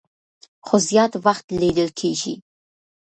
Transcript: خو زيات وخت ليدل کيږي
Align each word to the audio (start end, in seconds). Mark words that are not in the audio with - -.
خو 0.65 0.75
زيات 0.87 1.13
وخت 1.25 1.45
ليدل 1.61 1.89
کيږي 1.99 2.33